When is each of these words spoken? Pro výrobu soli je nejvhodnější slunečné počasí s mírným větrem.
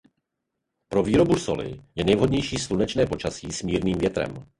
Pro 0.89 1.03
výrobu 1.03 1.37
soli 1.37 1.81
je 1.95 2.03
nejvhodnější 2.03 2.57
slunečné 2.57 3.05
počasí 3.05 3.51
s 3.51 3.63
mírným 3.63 3.97
větrem. 3.97 4.45